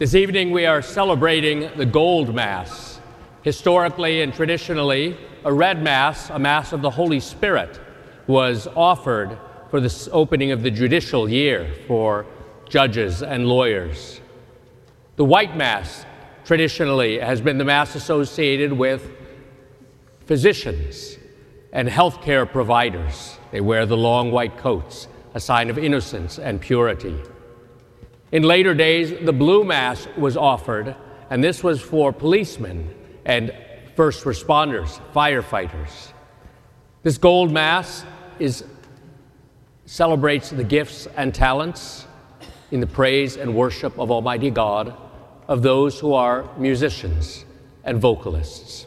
[0.00, 2.98] This evening we are celebrating the Gold Mass.
[3.42, 5.14] Historically and traditionally,
[5.44, 7.78] a red Mass, a Mass of the Holy Spirit,
[8.26, 9.36] was offered
[9.68, 12.24] for the opening of the judicial year for
[12.66, 14.22] judges and lawyers.
[15.16, 16.06] The white Mass,
[16.46, 19.06] traditionally, has been the Mass associated with
[20.24, 21.18] physicians
[21.74, 23.36] and healthcare providers.
[23.50, 27.18] They wear the long white coats, a sign of innocence and purity.
[28.32, 30.94] In later days, the blue mass was offered,
[31.30, 32.94] and this was for policemen
[33.24, 33.52] and
[33.96, 36.12] first responders, firefighters.
[37.02, 38.04] This gold mass
[38.38, 38.64] is,
[39.84, 42.06] celebrates the gifts and talents
[42.70, 44.94] in the praise and worship of Almighty God
[45.48, 47.44] of those who are musicians
[47.82, 48.86] and vocalists.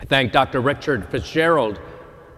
[0.00, 0.60] I thank Dr.
[0.60, 1.80] Richard Fitzgerald,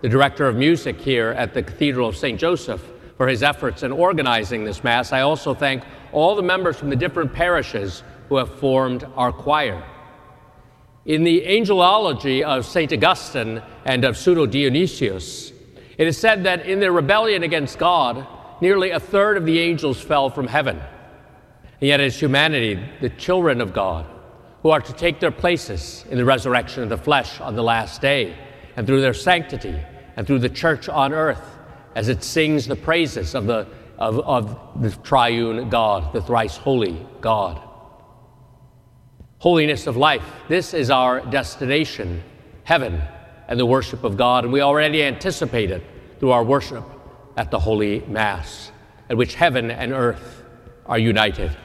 [0.00, 2.40] the director of music here at the Cathedral of St.
[2.40, 2.82] Joseph,
[3.20, 5.12] for his efforts in organizing this Mass.
[5.12, 9.84] I also thank all the members from the different parishes who have formed our choir.
[11.04, 12.90] In the angelology of St.
[12.94, 15.52] Augustine and of Pseudo Dionysius,
[15.98, 18.26] it is said that in their rebellion against God,
[18.62, 20.78] nearly a third of the angels fell from heaven.
[20.78, 24.06] And yet, as humanity, the children of God,
[24.62, 28.00] who are to take their places in the resurrection of the flesh on the last
[28.00, 28.34] day,
[28.76, 29.78] and through their sanctity
[30.16, 31.58] and through the church on earth,
[31.94, 33.66] as it sings the praises of the,
[33.98, 37.60] of, of the triune God, the thrice holy God.
[39.38, 42.22] Holiness of life, this is our destination,
[42.64, 43.02] heaven
[43.48, 45.82] and the worship of God, and we already anticipate it
[46.18, 46.84] through our worship
[47.36, 48.70] at the Holy Mass,
[49.08, 50.44] at which heaven and earth
[50.86, 51.56] are united.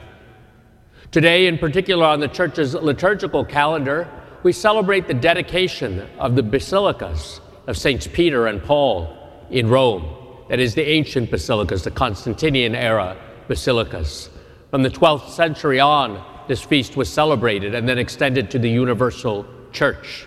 [1.12, 4.08] Today, in particular, on the church's liturgical calendar,
[4.42, 10.04] we celebrate the dedication of the basilicas of Saints Peter and Paul in Rome.
[10.48, 13.16] That is, the ancient basilicas, the Constantinian era
[13.48, 14.30] basilicas.
[14.70, 19.46] From the 12th century on, this feast was celebrated and then extended to the universal
[19.72, 20.26] church.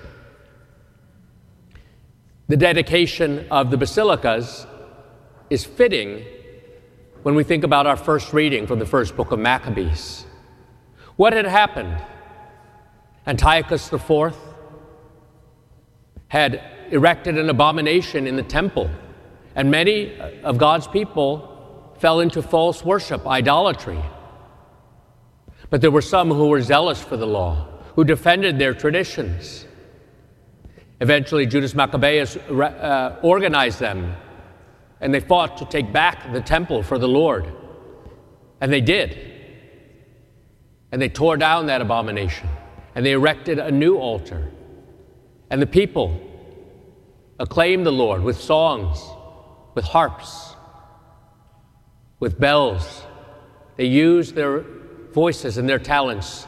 [2.47, 4.65] The dedication of the basilicas
[5.49, 6.25] is fitting
[7.23, 10.25] when we think about our first reading from the first book of Maccabees.
[11.15, 11.97] What had happened?
[13.27, 14.35] Antiochus IV
[16.29, 18.89] had erected an abomination in the temple,
[19.55, 24.01] and many of God's people fell into false worship, idolatry.
[25.69, 29.65] But there were some who were zealous for the law, who defended their traditions.
[31.01, 34.15] Eventually, Judas Maccabeus uh, organized them,
[35.01, 37.53] and they fought to take back the temple for the Lord.
[38.61, 39.17] And they did.
[40.91, 42.49] And they tore down that abomination,
[42.95, 44.51] and they erected a new altar.
[45.49, 46.19] And the people
[47.39, 48.99] acclaimed the Lord with songs,
[49.79, 50.57] with harps,
[52.19, 53.01] with bells.
[53.77, 54.65] They used their
[55.13, 56.45] voices and their talents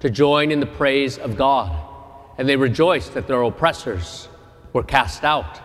[0.00, 1.70] to join in the praise of God.
[2.38, 4.26] And they rejoiced that their oppressors
[4.72, 5.60] were cast out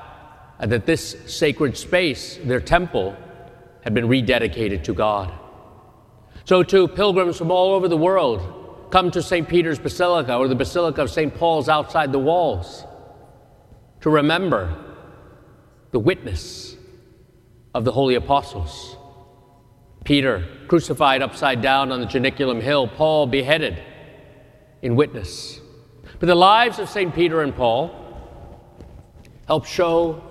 [0.60, 3.16] and that this sacred space, their temple,
[3.86, 5.32] had been rededicated to God.
[6.44, 9.48] So, too, pilgrims from all over the world come to St.
[9.48, 11.34] Peter's Basilica or the Basilica of St.
[11.34, 12.84] Paul's outside the walls
[14.02, 14.84] to remember
[15.92, 16.77] the witness
[17.74, 18.98] of the holy apostles.
[20.04, 23.84] Peter crucified upside down on the Janiculum Hill, Paul beheaded
[24.82, 25.60] in witness.
[26.20, 27.14] But the lives of St.
[27.14, 27.92] Peter and Paul
[29.48, 30.24] help show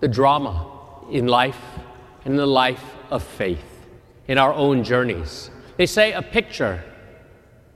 [0.00, 0.66] the drama
[1.10, 1.60] in life
[2.24, 3.86] and in the life of faith,
[4.28, 5.50] in our own journeys.
[5.76, 6.82] They say a picture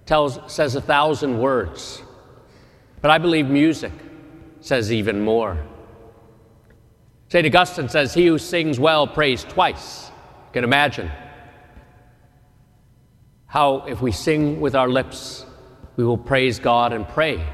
[0.06, 2.02] tells, says a thousand words,
[3.00, 3.92] but I believe music
[4.60, 5.58] says even more.
[7.34, 7.46] St.
[7.46, 10.06] Augustine says, He who sings well prays twice.
[10.06, 11.10] You can imagine
[13.46, 15.44] how, if we sing with our lips,
[15.96, 17.44] we will praise God and pray.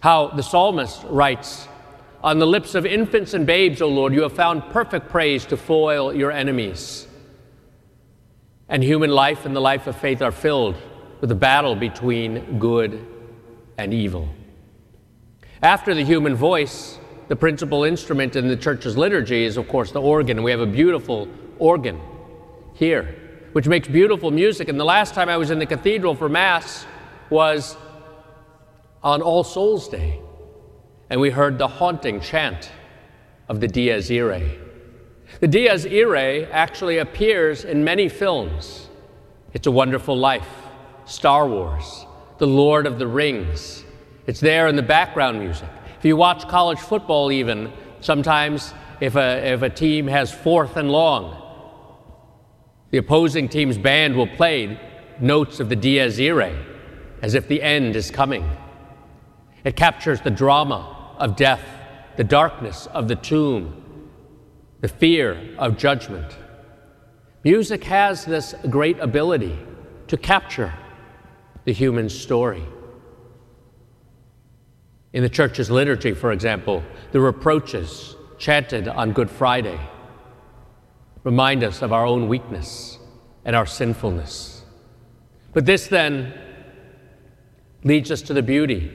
[0.00, 1.66] How the psalmist writes,
[2.22, 5.56] On the lips of infants and babes, O Lord, you have found perfect praise to
[5.56, 7.08] foil your enemies.
[8.68, 10.76] And human life and the life of faith are filled
[11.22, 13.06] with a battle between good
[13.78, 14.28] and evil.
[15.62, 16.98] After the human voice,
[17.28, 20.42] the principal instrument in the church's liturgy is, of course, the organ.
[20.42, 21.28] We have a beautiful
[21.58, 22.00] organ
[22.74, 23.14] here,
[23.52, 24.68] which makes beautiful music.
[24.68, 26.86] And the last time I was in the cathedral for Mass
[27.30, 27.76] was
[29.02, 30.20] on All Souls Day,
[31.10, 32.70] and we heard the haunting chant
[33.48, 34.58] of the Dies Irae.
[35.40, 38.88] The Dies Irae actually appears in many films.
[39.52, 40.48] It's a Wonderful Life,
[41.04, 42.06] Star Wars,
[42.38, 43.84] The Lord of the Rings,
[44.26, 45.68] it's there in the background music.
[46.04, 47.72] If you watch college football, even,
[48.02, 51.40] sometimes if a, if a team has fourth and long,
[52.90, 54.78] the opposing team's band will play
[55.18, 56.54] notes of the dies irae,
[57.22, 58.46] as if the end is coming.
[59.64, 61.64] It captures the drama of death,
[62.18, 64.10] the darkness of the tomb,
[64.82, 66.36] the fear of judgment.
[67.44, 69.58] Music has this great ability
[70.08, 70.74] to capture
[71.64, 72.62] the human story.
[75.14, 76.82] In the church's liturgy, for example,
[77.12, 79.78] the reproaches chanted on Good Friday
[81.22, 82.98] remind us of our own weakness
[83.44, 84.64] and our sinfulness.
[85.52, 86.34] But this then
[87.84, 88.90] leads us to the beauty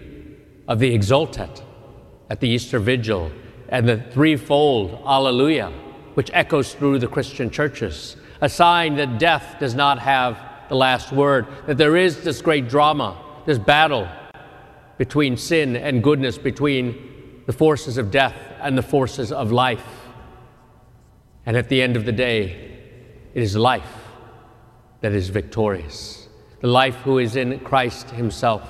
[0.68, 1.64] of the Exultet
[2.30, 3.32] at the Easter Vigil
[3.70, 5.72] and the threefold Alleluia,
[6.16, 10.38] which echoes through the Christian churches, a sign that death does not have
[10.68, 14.10] the last word, that there is this great drama, this battle
[15.00, 19.86] between sin and goodness, between the forces of death and the forces of life.
[21.46, 22.82] And at the end of the day,
[23.34, 24.10] it is life
[25.00, 26.28] that is victorious,
[26.60, 28.70] the life who is in Christ Himself.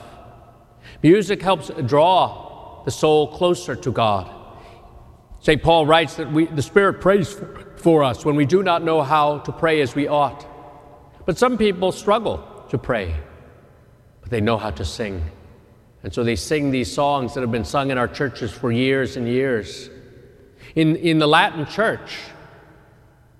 [1.02, 4.30] Music helps draw the soul closer to God.
[5.40, 5.64] St.
[5.64, 7.42] Paul writes that we, the Spirit prays
[7.78, 10.46] for us when we do not know how to pray as we ought.
[11.26, 13.16] But some people struggle to pray,
[14.22, 15.24] but they know how to sing.
[16.04, 19.18] And so they sing these songs that have been sung in our churches for years
[19.18, 19.90] and years.
[20.76, 22.18] In, in the Latin church,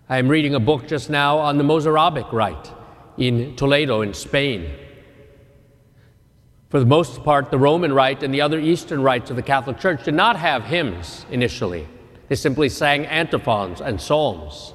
[0.10, 2.72] I am reading a book just now on the Mozarabic rite
[3.18, 4.74] in Toledo, in Spain.
[6.70, 9.80] For the most part, the Roman rite and the other Eastern rites of the Catholic
[9.80, 11.88] Church did not have hymns initially.
[12.28, 14.74] They simply sang antiphons and psalms.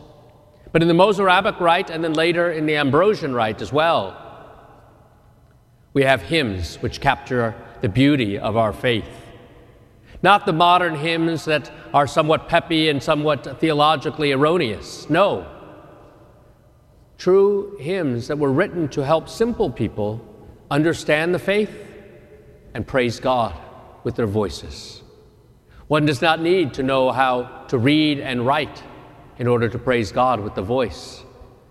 [0.73, 4.21] But in the Mozarabic rite and then later in the Ambrosian rite as well,
[5.93, 7.55] we have hymns which capture
[7.85, 9.11] the beauty of our faith.
[10.23, 15.11] Not the modern hymns that are somewhat peppy and somewhat theologically erroneous.
[15.11, 15.47] No.
[17.19, 20.27] True hymns that were written to help simple people
[20.71, 21.69] understand the faith
[22.73, 23.55] and praise God
[24.03, 25.03] with their voices.
[25.87, 28.83] One does not need to know how to read and write
[29.39, 31.23] in order to praise God with the voice.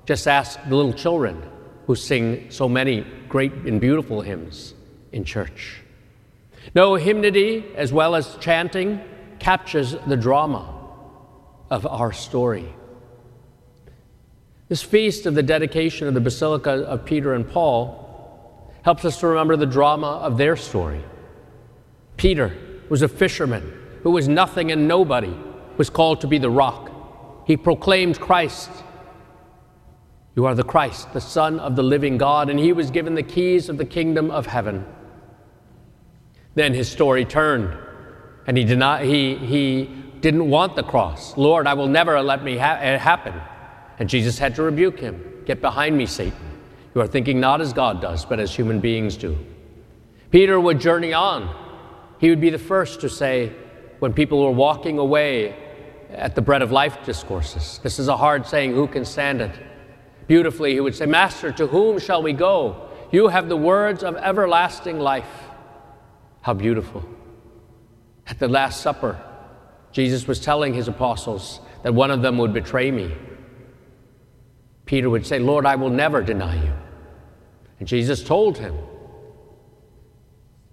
[0.05, 1.41] Just ask the little children
[1.87, 4.75] who sing so many great and beautiful hymns
[5.11, 5.82] in church.
[6.75, 9.01] No, hymnody, as well as chanting,
[9.39, 10.73] captures the drama
[11.69, 12.73] of our story.
[14.69, 19.27] This feast of the dedication of the Basilica of Peter and Paul helps us to
[19.27, 21.03] remember the drama of their story.
[22.17, 22.55] Peter
[22.89, 23.73] was a fisherman
[24.03, 25.33] who was nothing and nobody,
[25.77, 26.91] was called to be the rock.
[27.45, 28.69] He proclaimed Christ.
[30.35, 33.23] You are the Christ, the Son of the living God, and he was given the
[33.23, 34.85] keys of the kingdom of heaven.
[36.55, 37.75] Then his story turned,
[38.45, 39.89] and he, did not, he, he
[40.19, 41.35] didn't want the cross.
[41.37, 43.33] Lord, I will never let me ha- it happen.
[43.99, 46.39] And Jesus had to rebuke him Get behind me, Satan.
[46.95, 49.37] You are thinking not as God does, but as human beings do.
[50.31, 51.53] Peter would journey on.
[52.19, 53.51] He would be the first to say,
[53.99, 55.55] when people were walking away
[56.09, 59.51] at the bread of life discourses, this is a hard saying, who can stand it?
[60.27, 62.89] Beautifully, he would say, Master, to whom shall we go?
[63.11, 65.42] You have the words of everlasting life.
[66.43, 67.03] How beautiful.
[68.27, 69.19] At the Last Supper,
[69.93, 73.15] Jesus was telling his apostles that one of them would betray me.
[74.85, 76.73] Peter would say, Lord, I will never deny you.
[77.79, 78.75] And Jesus told him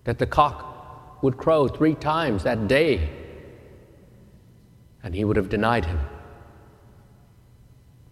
[0.03, 3.09] that the cock would crow three times that day,
[5.05, 6.01] and he would have denied him.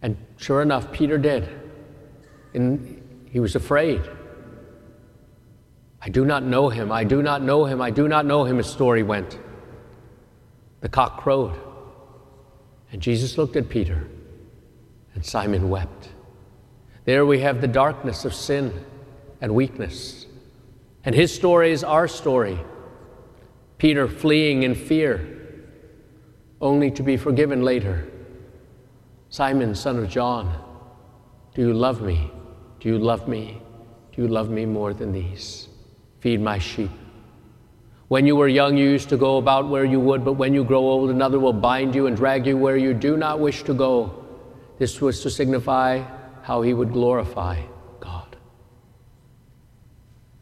[0.00, 1.48] And sure enough, Peter did.
[2.54, 4.00] And he was afraid.
[6.08, 8.56] I do not know him, I do not know him, I do not know him,
[8.56, 9.38] his story went.
[10.80, 11.54] The cock crowed.
[12.90, 14.08] And Jesus looked at Peter,
[15.12, 16.08] and Simon wept.
[17.04, 18.72] There we have the darkness of sin
[19.42, 20.24] and weakness.
[21.04, 22.58] And his story is our story.
[23.76, 25.66] Peter fleeing in fear,
[26.62, 28.10] only to be forgiven later.
[29.28, 30.58] Simon, son of John,
[31.54, 32.30] do you love me?
[32.80, 33.60] Do you love me?
[34.12, 35.67] Do you love me more than these?
[36.20, 36.90] Feed my sheep.
[38.08, 40.64] When you were young, you used to go about where you would, but when you
[40.64, 43.74] grow old, another will bind you and drag you where you do not wish to
[43.74, 44.24] go.
[44.78, 46.02] This was to signify
[46.42, 47.60] how he would glorify
[48.00, 48.36] God.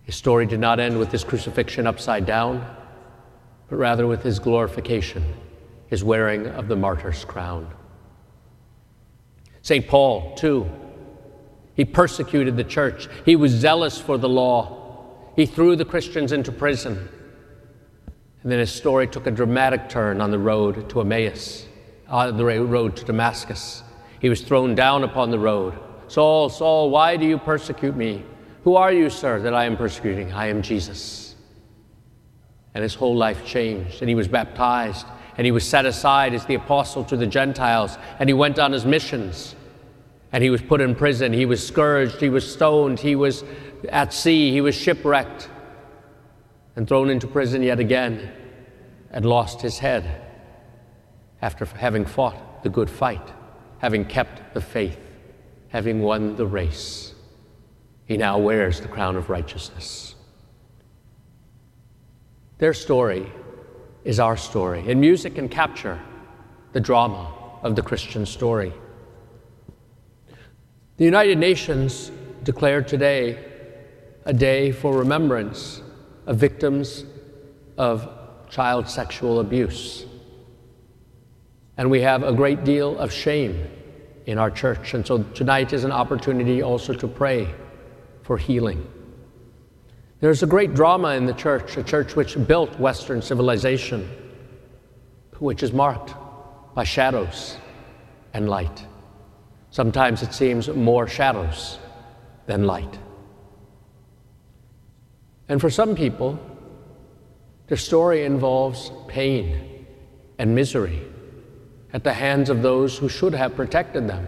[0.04, 2.64] His story did not end with his crucifixion upside down,
[3.68, 5.24] but rather with his glorification,
[5.88, 7.68] his wearing of the martyr's crown.
[9.62, 9.88] St.
[9.88, 10.70] Paul, too,
[11.74, 13.08] he persecuted the church.
[13.24, 14.75] He was zealous for the law.
[15.36, 17.08] He threw the Christians into prison.
[18.42, 21.66] And then his story took a dramatic turn on the road to Emmaus,
[22.08, 23.82] on uh, the road to Damascus.
[24.20, 25.78] He was thrown down upon the road
[26.08, 28.24] Saul, Saul, why do you persecute me?
[28.64, 30.32] Who are you, sir, that I am persecuting?
[30.32, 31.34] I am Jesus.
[32.74, 36.46] And his whole life changed, and he was baptized, and he was set aside as
[36.46, 39.56] the apostle to the Gentiles, and he went on his missions.
[40.36, 43.42] And he was put in prison, he was scourged, he was stoned, he was
[43.88, 45.48] at sea, he was shipwrecked,
[46.76, 48.30] and thrown into prison yet again,
[49.10, 50.20] and lost his head
[51.40, 53.32] after having fought the good fight,
[53.78, 55.00] having kept the faith,
[55.68, 57.14] having won the race.
[58.04, 60.16] He now wears the crown of righteousness.
[62.58, 63.32] Their story
[64.04, 65.98] is our story, and music can capture
[66.74, 68.74] the drama of the Christian story.
[70.96, 72.10] The United Nations
[72.42, 73.38] declared today
[74.24, 75.82] a day for remembrance
[76.24, 77.04] of victims
[77.76, 78.08] of
[78.48, 80.06] child sexual abuse.
[81.76, 83.68] And we have a great deal of shame
[84.24, 84.94] in our church.
[84.94, 87.54] And so tonight is an opportunity also to pray
[88.22, 88.90] for healing.
[90.20, 94.08] There's a great drama in the church, a church which built Western civilization,
[95.40, 96.14] which is marked
[96.74, 97.58] by shadows
[98.32, 98.86] and light.
[99.76, 101.78] Sometimes it seems more shadows
[102.46, 102.98] than light.
[105.50, 106.38] And for some people,
[107.66, 109.84] their story involves pain
[110.38, 111.02] and misery
[111.92, 114.26] at the hands of those who should have protected them.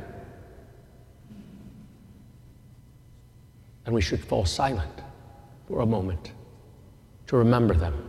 [3.86, 5.00] And we should fall silent
[5.66, 6.32] for a moment
[7.28, 8.07] to remember them.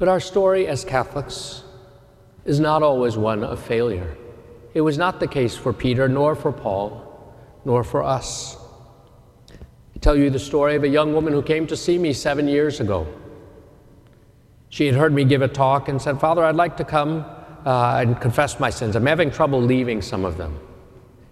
[0.00, 1.62] But our story as Catholics
[2.46, 4.16] is not always one of failure.
[4.72, 7.34] It was not the case for Peter, nor for Paul,
[7.66, 8.56] nor for us.
[9.50, 12.48] I tell you the story of a young woman who came to see me seven
[12.48, 13.06] years ago.
[14.70, 17.26] She had heard me give a talk and said, Father, I'd like to come
[17.66, 18.96] uh, and confess my sins.
[18.96, 20.58] I'm having trouble leaving some of them.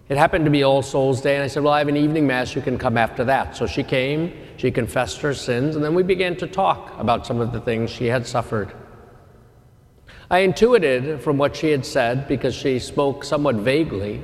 [0.09, 2.27] It happened to be All Souls Day, and I said, Well, I have an evening
[2.27, 3.55] mass, you can come after that.
[3.55, 7.39] So she came, she confessed her sins, and then we began to talk about some
[7.39, 8.73] of the things she had suffered.
[10.29, 14.21] I intuited from what she had said, because she spoke somewhat vaguely,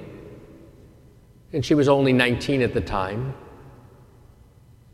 [1.54, 3.34] and she was only 19 at the time,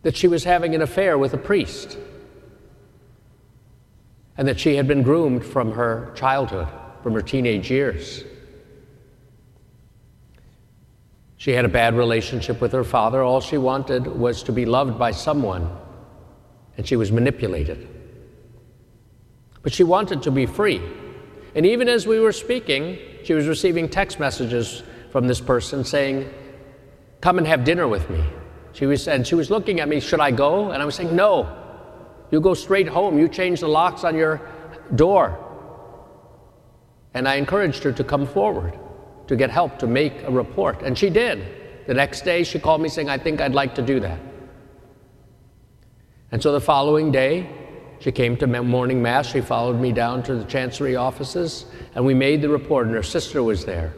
[0.04, 1.98] that she was having an affair with a priest
[4.38, 6.68] and that she had been groomed from her childhood,
[7.02, 8.24] from her teenage years.
[11.42, 13.24] She had a bad relationship with her father.
[13.24, 15.76] All she wanted was to be loved by someone,
[16.78, 17.88] and she was manipulated.
[19.64, 20.80] But she wanted to be free.
[21.56, 26.32] And even as we were speaking, she was receiving text messages from this person saying,
[27.22, 28.24] Come and have dinner with me.
[28.74, 30.70] She was, and she was looking at me, Should I go?
[30.70, 31.50] And I was saying, No,
[32.30, 33.18] you go straight home.
[33.18, 34.48] You change the locks on your
[34.94, 35.40] door.
[37.16, 38.78] And I encouraged her to come forward
[39.32, 40.82] to get help to make a report.
[40.82, 41.88] And she did.
[41.88, 44.20] The next day, she called me saying, I think I'd like to do that.
[46.34, 47.50] And so the following day,
[48.00, 49.32] she came to morning mass.
[49.32, 53.04] She followed me down to the chancery offices, and we made the report, and her
[53.04, 53.94] sister was there.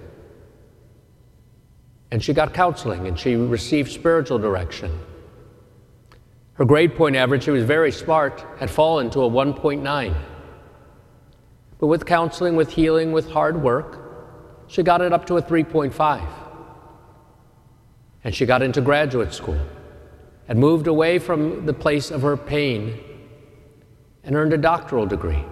[2.12, 5.00] And she got counseling, and she received spiritual direction.
[6.54, 10.16] Her grade point average, she was very smart, had fallen to a 1.9.
[11.80, 14.03] But with counseling, with healing, with hard work,
[14.68, 16.28] she got it up to a 3.5.
[18.24, 19.60] And she got into graduate school
[20.48, 23.00] and moved away from the place of her pain
[24.24, 25.44] and earned a doctoral degree.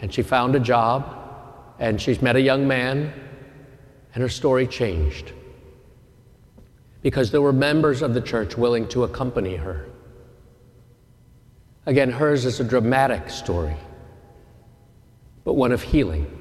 [0.00, 1.16] And she found a job
[1.78, 3.12] and she's met a young man
[4.14, 5.32] and her story changed
[7.02, 9.88] because there were members of the church willing to accompany her.
[11.86, 13.76] Again, hers is a dramatic story,
[15.44, 16.39] but one of healing.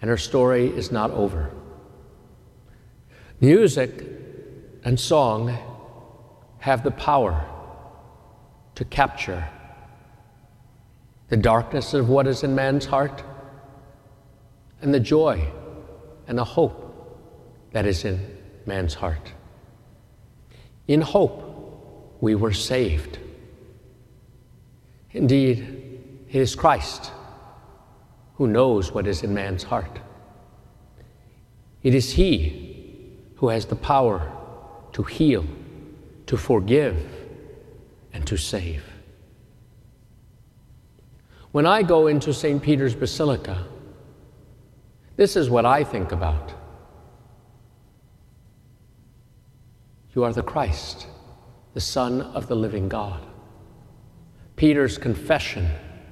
[0.00, 1.50] And her story is not over.
[3.40, 3.90] Music
[4.84, 5.56] and song
[6.58, 7.44] have the power
[8.74, 9.48] to capture
[11.28, 13.22] the darkness of what is in man's heart
[14.80, 15.50] and the joy
[16.28, 16.82] and the hope
[17.72, 18.20] that is in
[18.64, 19.32] man's heart.
[20.86, 23.18] In hope, we were saved.
[25.12, 27.10] Indeed, it is Christ
[28.36, 29.98] who knows what is in man's heart.
[31.82, 34.30] It is He who has the power
[34.92, 35.46] to heal,
[36.26, 36.96] to forgive,
[38.12, 38.84] and to save.
[41.52, 42.62] When I go into St.
[42.62, 43.66] Peter's Basilica,
[45.16, 46.52] this is what I think about.
[50.14, 51.06] You are the Christ,
[51.72, 53.24] the Son of the living God.
[54.56, 55.70] Peter's confession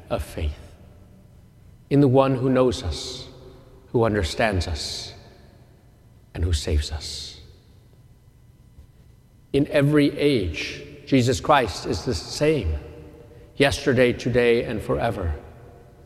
[0.08, 0.63] of faith
[1.90, 3.28] in the one who knows us,
[3.88, 5.12] who understands us,
[6.34, 7.40] and who saves us.
[9.52, 12.74] In every age, Jesus Christ is the same,
[13.56, 15.34] yesterday, today, and forever.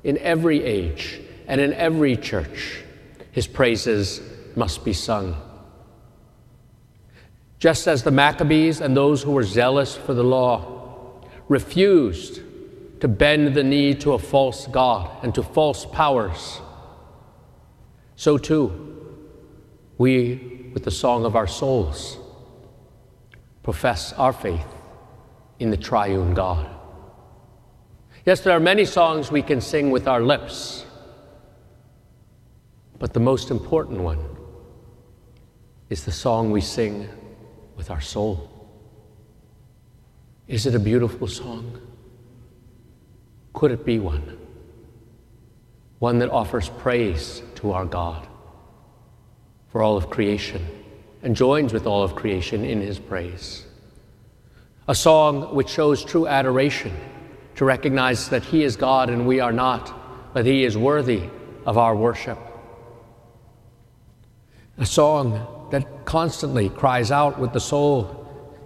[0.05, 2.83] In every age and in every church,
[3.33, 4.21] his praises
[4.55, 5.37] must be sung.
[7.59, 12.43] Just as the Maccabees and those who were zealous for the law refused
[13.01, 16.61] to bend the knee to a false God and to false powers,
[18.17, 18.85] so too,
[19.97, 22.19] we, with the song of our souls,
[23.63, 24.67] profess our faith
[25.59, 26.69] in the triune God.
[28.27, 30.85] Yes, there are many songs we can sing with our lips,
[32.99, 34.19] but the most important one
[35.89, 37.09] is the song we sing
[37.77, 38.51] with our soul.
[40.49, 41.88] Is it a beautiful song?
[43.53, 44.39] Could it be one?
[45.99, 48.27] One that offers praise to our God
[49.69, 50.67] for all of creation
[51.23, 53.67] and joins with all of creation in his praise.
[54.87, 56.95] A song which shows true adoration
[57.57, 61.25] to recognize that he is God and we are not, but he is worthy
[61.67, 62.39] of our worship.
[64.79, 68.15] A song that constantly cries out with the soul,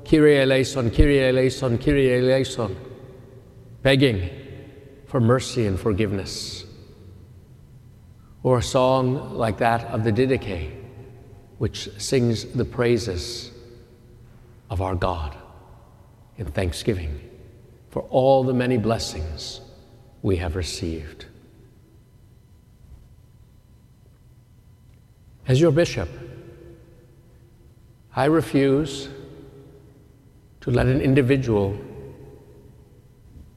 [0.05, 2.77] Kyrie eleison, Kyrie eleison, Kyrie eleison,
[3.83, 4.29] begging
[5.13, 6.65] for mercy and forgiveness.
[8.43, 10.73] Or a song like that of the Didache,
[11.59, 13.51] which sings the praises
[14.71, 15.37] of our God
[16.39, 17.21] in thanksgiving
[17.91, 19.61] for all the many blessings
[20.23, 21.27] we have received.
[25.47, 26.09] As your bishop,
[28.17, 29.11] I refuse
[30.63, 31.79] to let an individual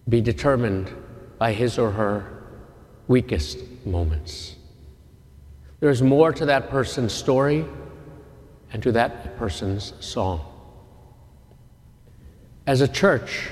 [0.10, 0.94] be determined
[1.38, 2.44] by his or her
[3.08, 4.56] weakest moments.
[5.80, 7.66] There's more to that person's story
[8.72, 10.52] and to that person's song.
[12.66, 13.50] As a church,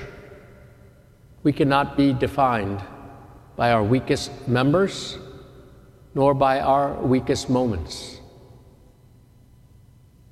[1.42, 2.82] we cannot be defined
[3.56, 5.18] by our weakest members
[6.14, 8.20] nor by our weakest moments.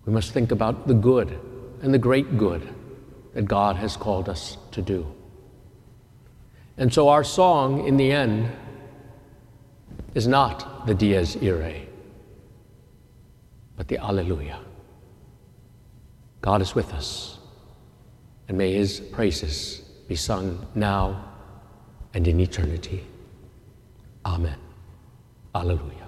[0.05, 1.39] We must think about the good
[1.83, 2.69] and the great good
[3.35, 5.07] that God has called us to do.
[6.77, 8.51] And so our song in the end
[10.15, 11.87] is not the Dies Irae,
[13.77, 14.59] but the Alleluia.
[16.41, 17.39] God is with us,
[18.49, 21.25] and may his praises be sung now
[22.15, 23.05] and in eternity.
[24.27, 24.59] Amen.
[25.55, 26.02] Alleluia.